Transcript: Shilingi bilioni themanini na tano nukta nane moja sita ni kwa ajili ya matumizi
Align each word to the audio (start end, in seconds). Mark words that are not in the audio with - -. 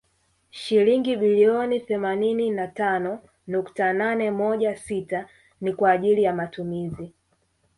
Shilingi 0.49 1.15
bilioni 1.15 1.79
themanini 1.79 2.49
na 2.51 2.67
tano 2.67 3.19
nukta 3.47 3.93
nane 3.93 4.31
moja 4.31 4.75
sita 4.75 5.27
ni 5.61 5.73
kwa 5.73 5.91
ajili 5.91 6.23
ya 6.23 6.33
matumizi 6.33 7.13